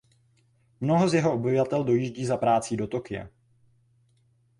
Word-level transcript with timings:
Mnoho 0.81 1.09
z 1.09 1.13
jeho 1.13 1.33
obyvatel 1.33 1.83
dojíždí 1.83 2.25
za 2.25 2.37
prací 2.37 2.77
do 2.77 2.87
Tokia. 2.87 3.29